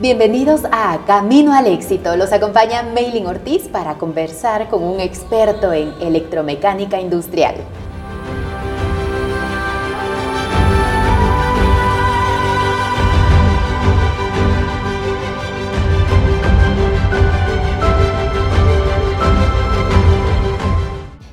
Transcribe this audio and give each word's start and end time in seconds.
Bienvenidos 0.00 0.62
a 0.72 1.04
Camino 1.06 1.54
al 1.54 1.68
Éxito. 1.68 2.16
Los 2.16 2.32
acompaña 2.32 2.82
Maylin 2.82 3.28
Ortiz 3.28 3.68
para 3.68 3.94
conversar 3.94 4.68
con 4.68 4.82
un 4.82 4.98
experto 4.98 5.72
en 5.72 5.92
electromecánica 6.00 7.00
industrial. 7.00 7.54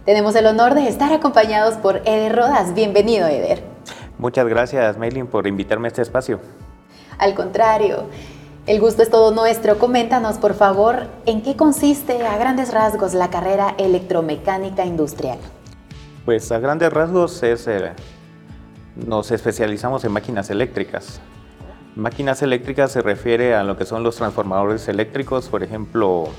Tenemos 0.05 0.35
el 0.35 0.45
honor 0.45 0.75
de 0.75 0.87
estar 0.87 1.11
acompañados 1.11 1.77
por 1.77 2.03
Eder 2.05 2.35
Rodas. 2.35 2.75
Bienvenido, 2.75 3.25
Eder. 3.25 3.63
Muchas 4.19 4.47
gracias, 4.47 4.99
Maylin, 4.99 5.25
por 5.25 5.47
invitarme 5.47 5.87
a 5.87 5.89
este 5.89 6.03
espacio. 6.03 6.39
Al 7.17 7.33
contrario, 7.33 8.05
el 8.67 8.79
gusto 8.79 9.01
es 9.01 9.09
todo 9.09 9.31
nuestro. 9.31 9.77
Coméntanos, 9.77 10.37
por 10.37 10.53
favor, 10.53 11.07
en 11.25 11.41
qué 11.41 11.55
consiste 11.55 12.25
a 12.25 12.37
grandes 12.37 12.71
rasgos 12.71 13.13
la 13.13 13.29
carrera 13.29 13.75
electromecánica 13.77 14.85
industrial. 14.85 15.39
Pues 16.25 16.51
a 16.51 16.59
grandes 16.59 16.93
rasgos 16.93 17.41
es, 17.43 17.67
eh, 17.67 17.93
nos 18.95 19.31
especializamos 19.31 20.03
en 20.03 20.11
máquinas 20.11 20.49
eléctricas. 20.49 21.19
Máquinas 21.95 22.41
eléctricas 22.41 22.91
se 22.91 23.01
refiere 23.01 23.55
a 23.55 23.63
lo 23.63 23.77
que 23.77 23.85
son 23.85 24.03
los 24.03 24.15
transformadores 24.15 24.87
eléctricos, 24.87 25.49
por 25.49 25.63
ejemplo, 25.63 26.29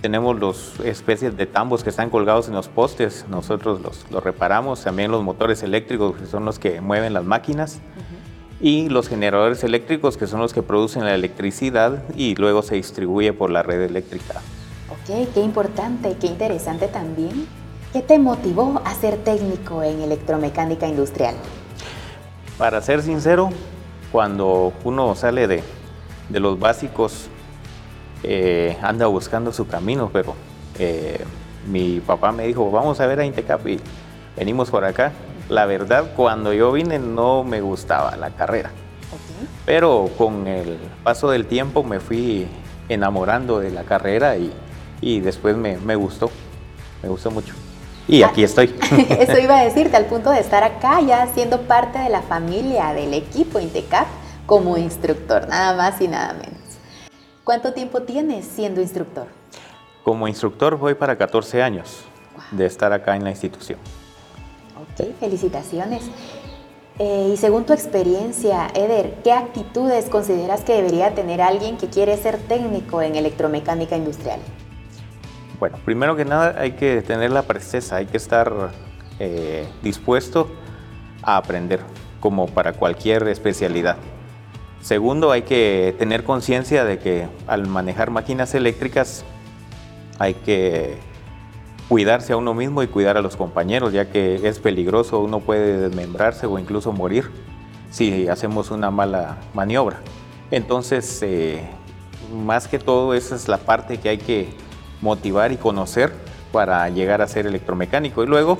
tenemos 0.00 0.40
los 0.40 0.80
especies 0.80 1.36
de 1.36 1.46
tambos 1.46 1.84
que 1.84 1.90
están 1.90 2.10
colgados 2.10 2.48
en 2.48 2.54
los 2.54 2.68
postes, 2.68 3.26
nosotros 3.28 3.80
los, 3.80 4.24
reparamos, 4.24 4.82
también 4.82 5.10
los 5.10 5.22
motores 5.22 5.62
eléctricos 5.62 6.16
que 6.16 6.26
son 6.26 6.46
los 6.46 6.58
que 6.58 6.80
mueven 6.80 7.12
las 7.12 7.24
máquinas 7.24 7.80
y 8.60 8.88
los 8.88 9.08
generadores 9.08 9.64
eléctricos 9.64 10.16
que 10.16 10.26
son 10.26 10.40
los 10.40 10.52
que 10.52 10.62
producen 10.62 11.04
la 11.04 11.14
electricidad 11.14 12.02
y 12.16 12.34
luego 12.36 12.62
se 12.62 12.76
distribuye 12.76 13.32
por 13.32 13.50
la 13.50 13.62
red 13.62 13.82
eléctrica. 13.82 14.40
Ok, 14.90 15.28
qué 15.34 15.40
importante, 15.40 16.16
qué 16.20 16.26
interesante 16.26 16.88
también. 16.88 17.46
¿Qué 17.92 18.02
te 18.02 18.18
motivó 18.18 18.82
a 18.84 18.94
ser 18.94 19.18
técnico 19.18 19.82
en 19.82 20.00
electromecánica 20.00 20.88
industrial? 20.88 21.36
Para 22.58 22.80
ser 22.82 23.02
sincero, 23.02 23.50
cuando 24.10 24.72
uno 24.82 25.14
sale 25.14 25.46
de, 25.46 25.62
de 26.28 26.40
los 26.40 26.58
básicos 26.58 27.28
eh, 28.22 28.76
anda 28.82 29.06
buscando 29.06 29.52
su 29.52 29.66
camino, 29.66 30.10
pero 30.12 30.34
eh, 30.78 31.22
mi 31.68 32.00
papá 32.00 32.32
me 32.32 32.46
dijo, 32.46 32.70
vamos 32.70 32.98
a 33.00 33.06
ver 33.06 33.20
a 33.20 33.26
Intecap 33.26 33.66
y 33.68 33.78
venimos 34.36 34.70
por 34.70 34.84
acá. 34.84 35.12
La 35.48 35.66
verdad, 35.66 36.12
cuando 36.16 36.52
yo 36.52 36.72
vine 36.72 36.98
no 36.98 37.44
me 37.44 37.60
gustaba 37.60 38.16
la 38.16 38.30
carrera, 38.30 38.70
pero 39.66 40.10
con 40.16 40.46
el 40.46 40.78
paso 41.02 41.30
del 41.30 41.46
tiempo 41.46 41.84
me 41.84 42.00
fui 42.00 42.48
enamorando 42.88 43.60
de 43.60 43.70
la 43.70 43.84
carrera 43.84 44.36
y, 44.36 44.52
y 45.00 45.20
después 45.20 45.56
me, 45.56 45.76
me, 45.76 45.96
gustó, 45.96 46.30
me 47.02 47.08
gustó 47.08 47.30
mucho. 47.30 47.54
Y 48.08 48.22
aquí 48.22 48.42
ah, 48.42 48.46
estoy. 48.46 48.74
Eso 49.18 49.38
iba 49.38 49.58
a 49.58 49.64
decirte, 49.64 49.96
al 49.96 50.06
punto 50.06 50.30
de 50.30 50.40
estar 50.40 50.64
acá 50.64 51.00
ya 51.00 51.26
siendo 51.26 51.62
parte 51.62 51.98
de 51.98 52.08
la 52.08 52.22
familia, 52.22 52.94
del 52.94 53.12
equipo 53.12 53.60
Intecap, 53.60 54.06
como 54.46 54.78
instructor, 54.78 55.46
nada 55.48 55.76
más 55.76 56.00
y 56.00 56.08
nada 56.08 56.32
menos. 56.34 56.58
¿Cuánto 57.44 57.74
tiempo 57.74 58.00
tienes 58.02 58.46
siendo 58.46 58.80
instructor? 58.80 59.26
Como 60.02 60.26
instructor 60.26 60.76
voy 60.76 60.94
para 60.94 61.16
14 61.16 61.62
años 61.62 62.04
de 62.50 62.64
estar 62.66 62.92
acá 62.92 63.16
en 63.16 63.24
la 63.24 63.30
institución. 63.30 63.78
Ok, 64.76 65.06
felicitaciones. 65.20 66.02
Eh, 66.98 67.30
y 67.32 67.36
según 67.36 67.64
tu 67.64 67.72
experiencia, 67.72 68.68
Eder, 68.74 69.16
¿qué 69.24 69.32
actitudes 69.32 70.08
consideras 70.08 70.62
que 70.62 70.74
debería 70.74 71.14
tener 71.14 71.40
alguien 71.40 71.76
que 71.76 71.88
quiere 71.88 72.16
ser 72.16 72.38
técnico 72.38 73.02
en 73.02 73.16
electromecánica 73.16 73.96
industrial? 73.96 74.40
Bueno, 75.58 75.78
primero 75.84 76.14
que 76.14 76.24
nada 76.24 76.54
hay 76.58 76.72
que 76.72 77.02
tener 77.02 77.30
la 77.30 77.42
presteza, 77.42 77.96
hay 77.96 78.06
que 78.06 78.16
estar 78.16 78.70
eh, 79.18 79.66
dispuesto 79.82 80.48
a 81.22 81.36
aprender, 81.36 81.80
como 82.20 82.46
para 82.46 82.72
cualquier 82.72 83.26
especialidad. 83.28 83.96
Segundo, 84.80 85.30
hay 85.30 85.42
que 85.42 85.94
tener 85.98 86.24
conciencia 86.24 86.84
de 86.84 86.98
que 86.98 87.26
al 87.46 87.66
manejar 87.66 88.10
máquinas 88.10 88.54
eléctricas 88.54 89.24
hay 90.18 90.34
que 90.34 90.98
cuidarse 91.88 92.32
a 92.32 92.36
uno 92.36 92.54
mismo 92.54 92.82
y 92.82 92.86
cuidar 92.86 93.16
a 93.16 93.22
los 93.22 93.36
compañeros, 93.36 93.92
ya 93.92 94.10
que 94.10 94.40
es 94.48 94.58
peligroso, 94.58 95.20
uno 95.20 95.40
puede 95.40 95.78
desmembrarse 95.78 96.46
o 96.46 96.58
incluso 96.58 96.92
morir 96.92 97.30
si 97.90 98.28
hacemos 98.28 98.70
una 98.70 98.90
mala 98.90 99.38
maniobra. 99.54 100.00
Entonces, 100.50 101.20
eh, 101.22 101.62
más 102.34 102.68
que 102.68 102.78
todo, 102.78 103.14
esa 103.14 103.34
es 103.34 103.48
la 103.48 103.58
parte 103.58 103.98
que 103.98 104.08
hay 104.08 104.18
que 104.18 104.48
motivar 105.00 105.52
y 105.52 105.56
conocer 105.56 106.12
para 106.52 106.88
llegar 106.88 107.22
a 107.22 107.28
ser 107.28 107.46
electromecánico. 107.46 108.22
Y 108.22 108.26
luego, 108.26 108.58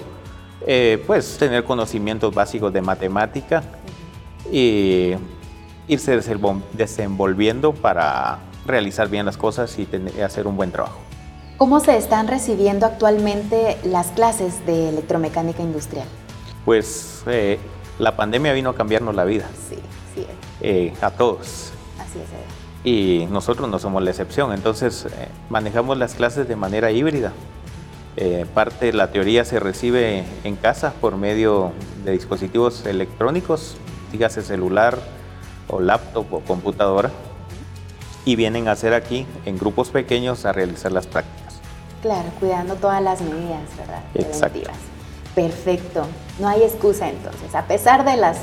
eh, 0.67 1.03
pues, 1.07 1.37
tener 1.39 1.65
conocimientos 1.65 2.35
básicos 2.35 2.73
de 2.73 2.83
matemática 2.83 3.63
y 4.53 5.15
irse 5.89 6.21
desenvolviendo 6.73 7.73
para 7.73 8.39
realizar 8.67 9.09
bien 9.09 9.27
las 9.27 9.37
cosas 9.37 9.77
y 9.79 9.89
hacer 10.23 10.47
un 10.47 10.57
buen 10.57 10.71
trabajo. 10.71 11.01
¿Cómo 11.57 11.79
se 11.79 11.97
están 11.97 12.27
recibiendo 12.27 12.85
actualmente 12.85 13.79
las 13.85 14.09
clases 14.09 14.67
de 14.67 14.89
electromecánica 14.89 15.63
industrial? 15.63 16.07
Pues 16.65 17.23
eh, 17.27 17.61
la 17.99 18.17
pandemia 18.17 18.53
vino 18.53 18.71
a 18.71 18.75
cambiarnos 18.75 19.15
la 19.15 19.25
vida. 19.25 19.49
Sí, 19.69 19.77
sí. 20.15 20.27
Eh, 20.61 20.93
a 21.01 21.13
todos. 21.13 21.71
Así 22.01 22.19
es. 22.19 22.27
Y 22.83 23.27
nosotros 23.31 23.69
no 23.71 23.79
somos 23.79 24.03
la 24.03 24.11
excepción, 24.11 24.53
entonces 24.53 25.07
eh, 25.07 25.29
manejamos 25.49 25.97
las 25.97 26.15
clases 26.15 26.49
de 26.49 26.57
manera 26.57 26.91
híbrida. 26.91 27.33
parte 28.53 28.87
de 28.87 28.93
la 28.93 29.11
teoría 29.11 29.45
se 29.45 29.59
recibe 29.61 30.25
en 30.43 30.57
casa 30.57 30.93
por 31.01 31.17
medio 31.17 31.73
de 32.05 32.13
dispositivos 32.13 32.85
electrónicos, 32.85 33.77
dígase 34.13 34.43
celular, 34.43 34.99
o 35.69 35.81
laptop 35.81 36.27
o 36.33 36.41
computadora 36.41 37.11
y 38.25 38.37
vienen 38.37 38.69
a 38.69 38.73
hacer 38.73 38.95
aquí 38.95 39.27
en 39.45 39.59
grupos 39.59 39.91
pequeños 39.91 40.45
a 40.45 40.53
realizar 40.53 40.93
las 40.93 41.07
prácticas. 41.07 41.44
Claro, 42.05 42.29
cuidando 42.39 42.75
todas 42.75 43.03
las 43.03 43.23
medidas, 43.23 43.63
¿verdad? 43.79 44.03
Exacto. 44.15 44.71
Perfecto, 45.35 46.05
no 46.39 46.49
hay 46.49 46.63
excusa 46.63 47.09
entonces. 47.09 47.55
A 47.55 47.63
pesar 47.63 48.05
de 48.05 48.19
las 48.19 48.37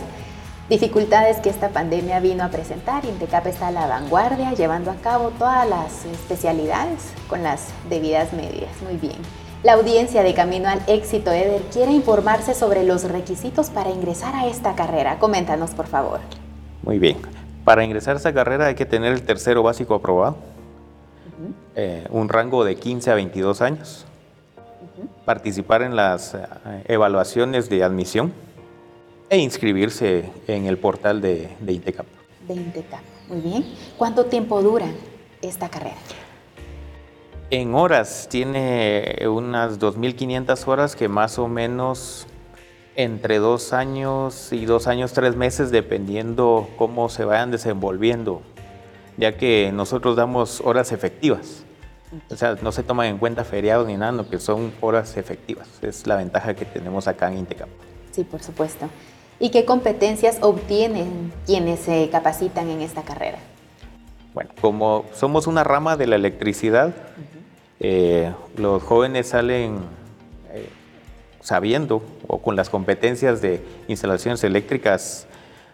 dificultades 0.67 1.38
que 1.38 1.51
esta 1.51 1.69
pandemia 1.69 2.19
vino 2.22 2.44
a 2.44 2.47
presentar, 2.47 3.05
Intecap 3.05 3.45
está 3.45 3.67
a 3.67 3.72
la 3.72 3.85
vanguardia, 3.85 4.53
llevando 4.53 4.89
a 4.89 4.95
cabo 4.95 5.29
todas 5.38 5.69
las 5.69 6.05
especialidades 6.05 7.13
con 7.27 7.44
las 7.44 7.67
debidas 7.88 8.33
medidas. 8.33 8.72
Muy 8.83 8.97
bien. 8.97 9.17
La 9.61 9.73
audiencia 9.73 10.23
de 10.23 10.33
Camino 10.33 10.67
al 10.67 10.81
Éxito, 10.88 11.31
Eder, 11.31 11.61
quiere 11.72 11.91
informarse 11.91 12.55
sobre 12.55 12.83
los 12.83 13.03
requisitos 13.03 13.69
para 13.69 13.91
ingresar 13.91 14.33
a 14.33 14.47
esta 14.47 14.73
carrera. 14.73 15.19
Coméntanos, 15.19 15.75
por 15.75 15.85
favor. 15.85 16.19
Muy 16.81 16.97
bien. 16.97 17.17
Para 17.63 17.83
ingresar 17.83 18.16
a 18.16 18.17
esa 18.17 18.33
carrera 18.33 18.66
hay 18.66 18.75
que 18.75 18.88
tener 18.88 19.13
el 19.13 19.22
tercero 19.22 19.61
básico 19.61 19.93
aprobado, 19.93 20.38
eh, 21.75 22.07
un 22.09 22.29
rango 22.29 22.63
de 22.63 22.75
15 22.75 23.12
a 23.12 23.16
22 23.16 23.62
años, 23.62 24.06
participar 25.25 25.81
en 25.81 25.96
las 25.96 26.34
eh, 26.34 26.40
evaluaciones 26.85 27.69
de 27.69 27.84
admisión 27.84 28.34
e 29.29 29.38
inscribirse 29.38 30.29
en 30.47 30.66
el 30.66 30.78
portal 30.78 31.22
de, 31.22 31.50
de 31.59 31.74
Intecap. 31.74 32.06
De 32.47 32.53
Intecap, 32.53 33.02
muy 33.29 33.40
bien. 33.40 33.66
¿Cuánto 33.97 34.25
tiempo 34.25 34.62
dura 34.62 34.88
esta 35.41 35.69
carrera? 35.69 35.97
En 37.50 37.75
horas, 37.75 38.28
tiene 38.29 39.28
unas 39.28 39.79
2.500 39.79 40.68
horas 40.68 40.96
que 40.96 41.09
más 41.09 41.38
o 41.38 41.47
menos 41.47 42.28
entre 42.96 43.40
dos 43.40 43.73
años 43.73 44.52
y 44.52 44.66
dos 44.66 44.88
años, 44.88 45.13
tres 45.13 45.35
meses, 45.35 45.72
dependiendo 45.72 46.69
cómo 46.78 47.09
se 47.09 47.25
vayan 47.25 47.52
desenvolviendo, 47.52 48.41
ya 49.22 49.38
que 49.38 49.72
nosotros 49.72 50.16
damos 50.16 50.62
horas 50.66 50.91
efectivas. 50.91 51.64
O 52.32 52.35
sea, 52.35 52.58
no 52.62 52.72
se 52.72 52.82
toman 52.82 53.06
en 53.06 53.18
cuenta 53.20 53.44
feriados 53.44 53.85
ni 53.85 53.96
nada, 53.96 54.12
no, 54.12 54.28
que 54.28 54.40
son 54.40 54.73
horas 54.82 55.16
efectivas. 55.16 55.70
Es 55.84 56.08
la 56.08 56.16
ventaja 56.16 56.56
que 56.56 56.66
tenemos 56.66 57.08
acá 57.08 57.32
en 57.32 57.38
Intecap. 57.38 57.70
Sí, 58.12 58.23
por 58.23 58.41
supuesto. 58.41 58.90
¿Y 59.40 59.52
qué 59.52 59.64
competencias 59.64 60.40
obtienen 60.41 61.32
quienes 61.46 61.82
se 61.82 62.09
capacitan 62.12 62.68
en 62.70 62.82
esta 62.82 63.03
carrera? 63.03 63.38
Bueno, 64.34 64.50
como 64.59 65.06
somos 65.14 65.46
una 65.46 65.64
rama 65.64 65.97
de 65.97 66.08
la 66.08 66.16
electricidad, 66.16 66.91
eh, 67.79 68.34
los 68.58 68.82
jóvenes 68.82 69.28
salen 69.28 69.82
eh, 70.52 70.67
sabiendo 71.41 72.02
o 72.28 72.41
con 72.41 72.56
las 72.56 72.72
competencias 72.72 73.40
de 73.40 73.64
instalaciones 73.88 74.44
eléctricas 74.44 75.28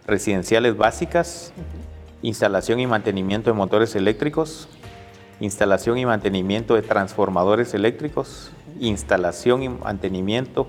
residenciales 0.05 0.75
básicas, 0.75 1.53
instalación 2.21 2.79
y 2.79 2.87
mantenimiento 2.87 3.49
de 3.49 3.55
motores 3.55 3.95
eléctricos, 3.95 4.67
instalación 5.39 5.97
y 5.97 6.05
mantenimiento 6.05 6.75
de 6.75 6.81
transformadores 6.81 7.73
eléctricos, 7.73 8.51
instalación 8.79 9.63
y 9.63 9.69
mantenimiento 9.69 10.67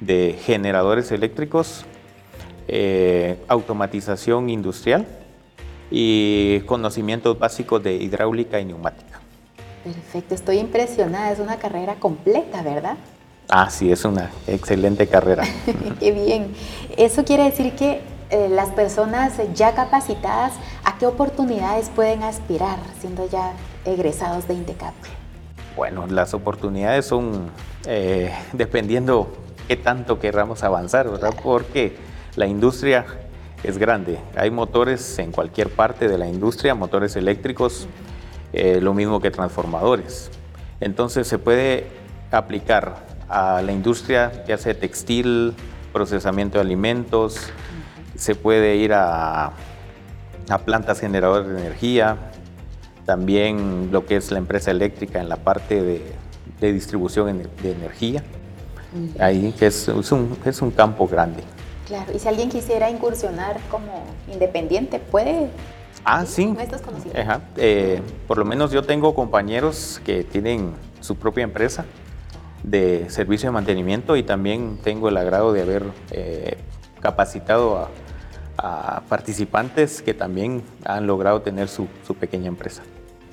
de 0.00 0.38
generadores 0.44 1.12
eléctricos, 1.12 1.84
eh, 2.68 3.38
automatización 3.48 4.50
industrial 4.50 5.06
y 5.90 6.60
conocimientos 6.60 7.38
básicos 7.38 7.82
de 7.82 7.94
hidráulica 7.94 8.60
y 8.60 8.64
neumática. 8.64 9.20
Perfecto, 9.84 10.34
estoy 10.34 10.58
impresionada, 10.58 11.32
es 11.32 11.38
una 11.38 11.56
carrera 11.56 11.96
completa, 11.96 12.62
¿verdad? 12.62 12.96
Ah, 13.48 13.68
sí, 13.68 13.90
es 13.90 14.04
una 14.04 14.30
excelente 14.46 15.06
carrera. 15.08 15.44
Qué 16.00 16.12
bien. 16.12 16.54
Eso 16.96 17.24
quiere 17.24 17.44
decir 17.44 17.72
que 17.72 18.00
eh, 18.32 18.48
las 18.48 18.70
personas 18.70 19.34
ya 19.52 19.74
capacitadas, 19.74 20.54
¿a 20.84 20.96
qué 20.96 21.04
oportunidades 21.04 21.90
pueden 21.90 22.22
aspirar 22.22 22.78
siendo 22.98 23.28
ya 23.28 23.52
egresados 23.84 24.48
de 24.48 24.54
INTECAP? 24.54 24.94
Bueno, 25.76 26.06
las 26.06 26.32
oportunidades 26.32 27.04
son 27.04 27.50
eh, 27.86 28.32
dependiendo 28.54 29.30
qué 29.68 29.76
tanto 29.76 30.18
querramos 30.18 30.62
avanzar, 30.62 31.10
¿verdad? 31.10 31.34
Porque 31.42 31.94
la 32.34 32.46
industria 32.46 33.04
es 33.64 33.76
grande. 33.76 34.18
Hay 34.34 34.50
motores 34.50 35.18
en 35.18 35.30
cualquier 35.30 35.68
parte 35.68 36.08
de 36.08 36.16
la 36.16 36.26
industria, 36.26 36.74
motores 36.74 37.16
eléctricos, 37.16 37.86
eh, 38.54 38.80
lo 38.80 38.94
mismo 38.94 39.20
que 39.20 39.30
transformadores. 39.30 40.30
Entonces 40.80 41.28
se 41.28 41.38
puede 41.38 41.86
aplicar 42.30 43.04
a 43.28 43.60
la 43.60 43.72
industria, 43.72 44.42
ya 44.48 44.56
sea 44.56 44.72
textil, 44.72 45.52
procesamiento 45.92 46.56
de 46.56 46.62
alimentos, 46.62 47.52
se 48.16 48.34
puede 48.34 48.76
ir 48.76 48.92
a, 48.92 49.52
a 50.48 50.58
plantas 50.58 51.00
generadoras 51.00 51.48
de 51.48 51.58
energía, 51.58 52.16
también 53.04 53.90
lo 53.90 54.06
que 54.06 54.16
es 54.16 54.30
la 54.30 54.38
empresa 54.38 54.70
eléctrica 54.70 55.20
en 55.20 55.28
la 55.28 55.36
parte 55.36 55.82
de, 55.82 56.02
distribución 56.60 57.42
de 57.60 57.72
energía. 57.72 58.22
Ahí 59.18 59.52
es, 59.60 59.88
es, 59.88 60.12
un, 60.12 60.38
es 60.44 60.62
un 60.62 60.70
campo 60.70 61.08
grande. 61.08 61.42
Claro, 61.88 62.12
y 62.14 62.18
si 62.18 62.28
alguien 62.28 62.48
quisiera 62.48 62.88
incursionar 62.88 63.58
como 63.68 64.04
independiente, 64.32 65.00
¿puede? 65.00 65.50
Ah, 66.04 66.24
sí. 66.24 66.54
Eh, 67.56 68.00
por 68.28 68.38
lo 68.38 68.44
menos 68.44 68.70
yo 68.70 68.84
tengo 68.84 69.14
compañeros 69.14 70.00
que 70.04 70.24
tienen 70.24 70.72
su 71.00 71.16
propia 71.16 71.44
empresa 71.44 71.84
de 72.62 73.06
servicio 73.08 73.48
de 73.48 73.52
mantenimiento 73.52 74.16
y 74.16 74.22
también 74.22 74.78
tengo 74.82 75.08
el 75.08 75.16
agrado 75.16 75.52
de 75.52 75.62
haber 75.62 75.84
eh, 76.12 76.56
capacitado 77.00 77.78
a, 77.78 77.88
participantes 79.08 80.02
que 80.02 80.14
también 80.14 80.62
han 80.84 81.06
logrado 81.06 81.42
tener 81.42 81.68
su, 81.68 81.88
su 82.06 82.14
pequeña 82.14 82.48
empresa. 82.48 82.82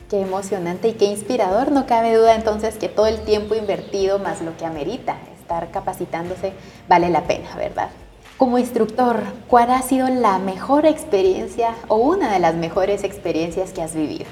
Qué 0.10 0.22
emocionante 0.22 0.88
y 0.88 0.94
qué 0.94 1.06
inspirador. 1.06 1.72
No 1.72 1.86
cabe 1.86 2.16
duda 2.16 2.36
entonces 2.36 2.78
que 2.78 2.90
todo 2.90 3.06
el 3.06 3.20
tiempo 3.22 3.54
invertido 3.54 4.18
más 4.18 4.42
lo 4.42 4.58
que 4.58 4.66
amerita 4.66 5.18
estar 5.40 5.72
capacitándose 5.72 6.54
vale 6.88 7.10
la 7.10 7.24
pena, 7.24 7.56
¿verdad? 7.56 7.90
Como 8.38 8.58
instructor, 8.58 9.18
¿cuál 9.48 9.70
ha 9.72 9.82
sido 9.82 10.08
la 10.08 10.40
mejor 10.40 10.86
experiencia 10.86 11.76
o 11.88 11.98
una 11.98 12.32
de 12.32 12.40
las 12.40 12.56
mejores 12.56 13.04
experiencias 13.04 13.74
que 13.74 13.82
has 13.82 13.94
vivido? 13.94 14.26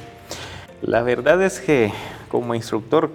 La 0.81 1.01
verdad 1.01 1.41
es 1.41 1.59
que 1.59 1.91
como 2.29 2.55
instructor, 2.55 3.11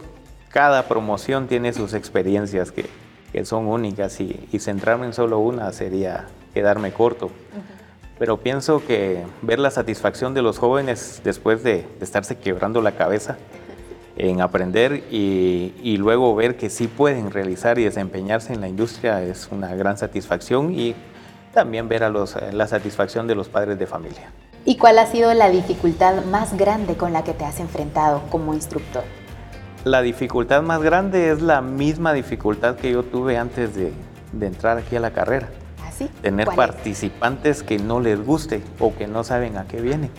cada 0.51 0.89
promoción 0.89 1.49
tiene 1.49 1.73
sus 1.73 1.95
experiencias 1.95 2.73
que, 2.73 2.87
que 3.33 3.45
son 3.45 3.69
únicas 3.69 4.21
y, 4.21 4.49
y, 4.53 4.59
centrarme 4.59 5.07
en 5.07 5.13
solo 5.13 5.39
una 5.39 5.73
sería 5.73 6.27
quedarme 6.53 6.93
corto. 6.93 7.31
Pero 8.19 8.39
pienso 8.39 8.85
que 8.87 9.25
ver 9.43 9.59
la 9.59 9.71
satisfacción 9.71 10.35
de 10.35 10.43
los 10.43 10.59
jóvenes 10.59 11.21
después 11.25 11.63
de, 11.63 11.87
de 11.99 12.05
estarse 12.05 12.39
quebrando 12.39 12.81
la 12.81 12.93
cabeza 12.93 13.37
en 14.17 14.41
aprender 14.41 15.05
y, 15.11 15.97
luego 15.99 16.35
ver 16.35 16.57
que 16.57 16.71
sí 16.71 16.87
pueden 16.89 17.31
realizar 17.31 17.79
y 17.79 17.85
desempeñarse 17.85 18.53
en 18.53 18.61
la 18.61 18.69
industria 18.69 19.23
es 19.23 19.49
una 19.51 19.75
gran 19.75 19.97
satisfacción 19.97 20.73
y 20.73 20.95
también 21.53 21.89
ver 21.89 22.05
a 22.05 22.09
los, 22.09 22.37
la 22.53 22.67
satisfacción 22.67 23.27
de 23.27 23.35
los 23.35 23.49
padres 23.49 23.79
de 23.79 23.87
familia. 23.87 24.31
¿Y 24.65 24.77
cuál 24.77 24.99
ha 24.99 25.07
sido 25.07 25.33
la 25.35 25.51
dificultad 25.51 26.25
más 26.27 26.57
grande 26.57 26.97
con 26.97 27.13
la 27.13 27.25
que 27.25 27.35
te 27.35 27.45
has 27.45 27.61
enfrentado 27.61 28.23
como 28.31 28.55
instructor? 28.55 29.03
La 29.85 30.03
dificultad 30.03 30.63
más 30.63 30.81
grande 30.83 31.31
es 31.31 31.43
la 31.43 31.61
misma 31.61 32.13
dificultad 32.13 32.77
que 32.77 32.93
yo 32.93 33.03
tuve 33.03 33.37
antes 33.37 33.75
de, 33.75 33.93
de 34.33 34.47
entrar 34.47 34.79
aquí 34.79 34.95
a 34.95 35.01
la 35.01 35.11
carrera. 35.11 35.49
¿Ah, 36.05 36.09
sí? 36.13 36.23
Tener 36.23 36.49
participantes 36.49 37.63
que 37.63 37.79
no 37.79 38.01
les 38.01 38.25
guste 38.25 38.63
o 38.79 38.95
que 38.95 39.07
no 39.07 39.25
saben 39.25 39.57
a 39.57 39.67
qué 39.67 39.81
vienen. 39.81 40.11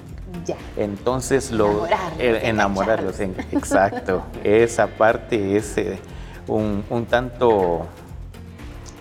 Entonces 0.77 1.51
lo 1.51 1.87
enamorarlos, 2.19 3.19
exacto. 3.19 4.23
Esa 4.43 4.87
parte 4.87 5.57
es 5.57 5.77
eh, 5.77 5.99
un, 6.47 7.05
tanto 7.09 7.85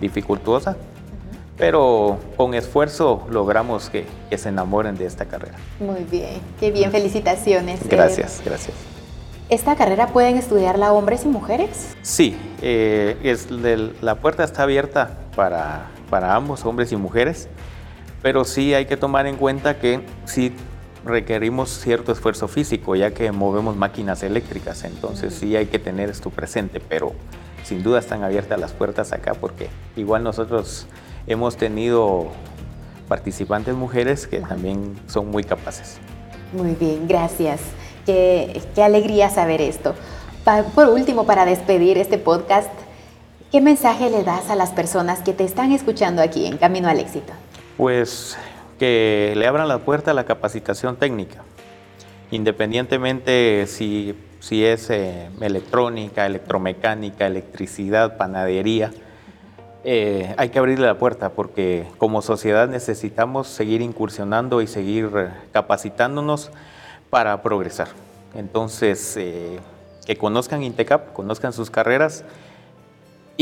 dificultosa, 0.00 0.76
pero 1.56 2.18
con 2.36 2.54
esfuerzo 2.54 3.26
logramos 3.30 3.88
que, 3.88 4.06
se 4.36 4.48
enamoren 4.48 4.96
de 4.96 5.06
esta 5.06 5.24
carrera. 5.26 5.56
Muy 5.80 6.04
bien, 6.04 6.40
qué 6.60 6.70
bien, 6.70 6.90
felicitaciones. 6.90 7.80
Gracias, 7.88 8.42
gracias. 8.44 8.76
¿Esta 9.48 9.76
carrera 9.76 10.06
pueden 10.06 10.38
estudiarla 10.38 10.92
hombres 10.92 11.24
y 11.24 11.28
mujeres? 11.28 11.94
Sí, 12.00 12.36
eh, 12.62 13.18
es 13.22 13.48
la 13.50 14.14
puerta 14.14 14.44
está 14.44 14.62
abierta 14.62 15.18
para, 15.36 15.90
para 16.12 16.36
ambos, 16.36 16.66
hombres 16.66 16.92
y 16.92 16.96
mujeres, 16.96 17.48
pero 18.20 18.44
sí 18.44 18.74
hay 18.74 18.84
que 18.84 18.98
tomar 18.98 19.26
en 19.26 19.36
cuenta 19.36 19.78
que 19.78 20.02
sí 20.26 20.52
requerimos 21.06 21.70
cierto 21.70 22.12
esfuerzo 22.12 22.48
físico, 22.48 22.94
ya 22.96 23.12
que 23.12 23.32
movemos 23.32 23.76
máquinas 23.76 24.22
eléctricas, 24.22 24.84
entonces 24.84 25.32
sí 25.32 25.56
hay 25.56 25.64
que 25.68 25.78
tener 25.78 26.10
esto 26.10 26.28
presente, 26.28 26.80
pero 26.80 27.14
sin 27.64 27.82
duda 27.82 27.98
están 27.98 28.24
abiertas 28.24 28.60
las 28.60 28.72
puertas 28.72 29.14
acá 29.14 29.32
porque 29.32 29.70
igual 29.96 30.22
nosotros 30.22 30.86
hemos 31.26 31.56
tenido 31.56 32.26
participantes 33.08 33.74
mujeres 33.74 34.26
que 34.26 34.40
también 34.40 34.94
son 35.06 35.30
muy 35.30 35.44
capaces. 35.44 35.96
Muy 36.52 36.74
bien, 36.74 37.08
gracias. 37.08 37.62
Qué, 38.04 38.60
qué 38.74 38.82
alegría 38.82 39.30
saber 39.30 39.62
esto. 39.62 39.94
por 40.74 40.88
último, 40.88 41.24
para 41.24 41.46
despedir 41.46 41.96
este 41.96 42.18
podcast, 42.18 42.68
¿qué 43.52 43.60
mensaje 43.60 44.08
le 44.08 44.24
das 44.24 44.48
a 44.48 44.56
las 44.56 44.70
personas 44.70 45.20
que 45.20 45.34
te 45.34 45.44
están 45.44 45.72
escuchando 45.72 46.22
aquí 46.22 46.46
en 46.46 46.56
Camino 46.56 46.88
al 46.88 46.98
Éxito? 46.98 47.34
Pues 47.76 48.38
que 48.78 49.34
le 49.36 49.46
abran 49.46 49.68
la 49.68 49.78
puerta 49.78 50.12
a 50.12 50.14
la 50.14 50.24
capacitación 50.24 50.96
técnica, 50.96 51.42
independientemente 52.30 53.66
si, 53.68 54.18
si 54.40 54.64
es 54.64 54.88
eh, 54.88 55.28
electrónica, 55.42 56.24
electromecánica, 56.24 57.26
electricidad, 57.26 58.16
panadería. 58.16 58.90
Eh, 59.84 60.34
hay 60.38 60.48
que 60.48 60.58
abrirle 60.58 60.86
la 60.86 60.96
puerta 60.96 61.30
porque 61.30 61.86
como 61.98 62.22
sociedad 62.22 62.68
necesitamos 62.68 63.48
seguir 63.48 63.82
incursionando 63.82 64.62
y 64.62 64.66
seguir 64.66 65.10
capacitándonos 65.52 66.50
para 67.10 67.42
progresar. 67.42 67.88
Entonces, 68.34 69.14
eh, 69.18 69.60
que 70.06 70.16
conozcan 70.16 70.62
Intecap, 70.62 71.12
conozcan 71.12 71.52
sus 71.52 71.68
carreras 71.68 72.24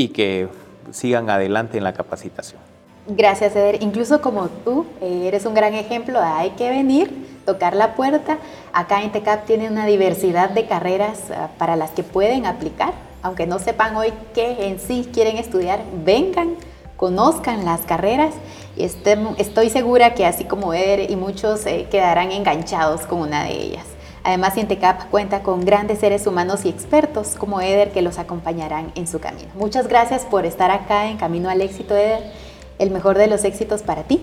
y 0.00 0.08
que 0.08 0.48
sigan 0.92 1.28
adelante 1.28 1.78
en 1.78 1.84
la 1.84 1.92
capacitación. 1.92 2.60
Gracias, 3.06 3.54
Eder. 3.56 3.82
Incluso 3.82 4.20
como 4.22 4.48
tú, 4.48 4.86
eh, 5.00 5.24
eres 5.26 5.44
un 5.46 5.54
gran 5.54 5.74
ejemplo. 5.74 6.20
Hay 6.22 6.50
que 6.50 6.70
venir, 6.70 7.10
tocar 7.44 7.74
la 7.74 7.94
puerta. 7.94 8.38
Acá 8.72 9.02
en 9.02 9.12
TECAP 9.12 9.46
tiene 9.46 9.68
una 9.68 9.86
diversidad 9.86 10.50
de 10.50 10.66
carreras 10.66 11.30
ah, 11.30 11.48
para 11.58 11.76
las 11.76 11.90
que 11.90 12.02
pueden 12.02 12.46
aplicar. 12.46 12.94
Aunque 13.22 13.46
no 13.46 13.58
sepan 13.58 13.96
hoy 13.96 14.12
qué 14.34 14.68
en 14.68 14.80
sí 14.80 15.08
quieren 15.12 15.36
estudiar, 15.36 15.80
vengan, 16.04 16.54
conozcan 16.96 17.66
las 17.66 17.80
carreras 17.80 18.32
y 18.76 18.84
estoy 18.84 19.68
segura 19.68 20.14
que 20.14 20.24
así 20.24 20.44
como 20.44 20.72
Eder 20.72 21.10
y 21.10 21.16
muchos 21.16 21.66
eh, 21.66 21.86
quedarán 21.90 22.32
enganchados 22.32 23.02
con 23.02 23.20
una 23.20 23.44
de 23.44 23.52
ellas. 23.52 23.84
Además, 24.24 24.56
Intecap 24.56 25.10
cuenta 25.10 25.42
con 25.42 25.64
grandes 25.64 25.98
seres 25.98 26.26
humanos 26.26 26.64
y 26.64 26.68
expertos 26.68 27.36
como 27.36 27.60
Eder 27.60 27.90
que 27.90 28.02
los 28.02 28.18
acompañarán 28.18 28.92
en 28.94 29.06
su 29.06 29.20
camino. 29.20 29.48
Muchas 29.54 29.88
gracias 29.88 30.22
por 30.22 30.46
estar 30.46 30.70
acá 30.70 31.08
en 31.08 31.16
Camino 31.16 31.48
al 31.48 31.62
Éxito, 31.62 31.96
Eder 31.96 32.22
el 32.80 32.90
mejor 32.90 33.16
de 33.16 33.28
los 33.28 33.44
éxitos 33.44 33.82
para 33.82 34.02
ti. 34.04 34.20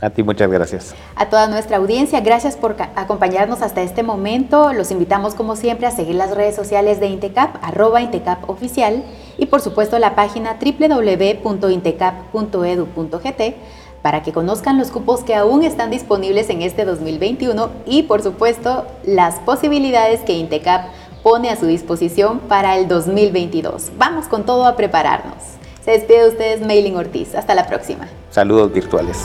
A 0.00 0.10
ti 0.10 0.22
muchas 0.24 0.50
gracias. 0.50 0.94
A 1.14 1.28
toda 1.28 1.46
nuestra 1.46 1.76
audiencia, 1.76 2.18
gracias 2.20 2.56
por 2.56 2.74
acompañarnos 2.96 3.62
hasta 3.62 3.82
este 3.82 4.02
momento. 4.02 4.72
Los 4.72 4.90
invitamos 4.90 5.34
como 5.34 5.54
siempre 5.54 5.86
a 5.86 5.92
seguir 5.92 6.16
las 6.16 6.34
redes 6.34 6.56
sociales 6.56 6.98
de 6.98 7.06
Intecap, 7.06 7.54
arroba 7.62 8.00
Intecap 8.00 8.50
oficial 8.50 9.04
y 9.38 9.46
por 9.46 9.60
supuesto 9.60 10.00
la 10.00 10.16
página 10.16 10.58
www.intecap.edu.gt 10.60 13.54
para 14.02 14.22
que 14.22 14.32
conozcan 14.32 14.78
los 14.78 14.90
cupos 14.90 15.24
que 15.24 15.34
aún 15.34 15.62
están 15.62 15.90
disponibles 15.90 16.50
en 16.50 16.62
este 16.62 16.84
2021 16.84 17.70
y 17.86 18.02
por 18.02 18.22
supuesto 18.22 18.86
las 19.04 19.36
posibilidades 19.40 20.20
que 20.20 20.34
Intecap 20.34 20.86
pone 21.22 21.50
a 21.50 21.56
su 21.56 21.66
disposición 21.66 22.40
para 22.40 22.76
el 22.76 22.88
2022. 22.88 23.92
Vamos 23.96 24.26
con 24.26 24.44
todo 24.44 24.66
a 24.66 24.76
prepararnos. 24.76 25.36
Se 25.84 25.92
despide 25.92 26.22
de 26.22 26.28
ustedes 26.28 26.66
Mailing 26.66 26.96
Ortiz. 26.96 27.34
Hasta 27.34 27.54
la 27.54 27.66
próxima. 27.66 28.08
Saludos 28.30 28.72
virtuales. 28.72 29.18